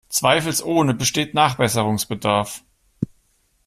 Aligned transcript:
Zweifelsohne 0.09 0.95
besteht 0.95 1.35
Nachbesserungsbedarf. 1.35 2.63